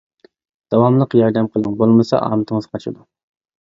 [0.75, 3.11] داۋاملىق ياردەم قىلىڭ، بولمىسا ئامىتىڭىز قاچىدۇ.